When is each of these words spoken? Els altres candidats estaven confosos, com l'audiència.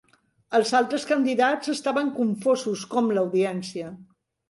Els 0.59 0.71
altres 0.79 1.05
candidats 1.09 1.73
estaven 1.75 2.11
confosos, 2.17 2.89
com 2.97 3.15
l'audiència. 3.19 3.97